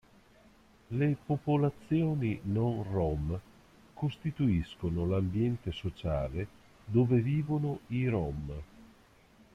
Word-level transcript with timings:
Le 0.89 1.15
popolazioni 1.23 2.39
non-rom 2.45 3.39
costituiscono 3.93 5.05
l'ambiente 5.05 5.71
sociale 5.71 6.47
dove 6.85 7.19
vivono 7.21 7.81
i 7.89 8.07
rom. 8.07 8.51